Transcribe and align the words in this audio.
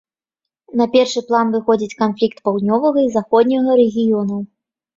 На 0.79 0.87
першы 0.95 1.21
план 1.27 1.51
выходзяць 1.57 1.97
канфлікт 2.01 2.43
паўднёвага 2.49 2.99
і 3.07 3.13
заходняга 3.19 3.79
рэгіёнаў. 3.85 4.45